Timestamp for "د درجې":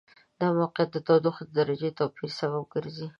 1.47-1.89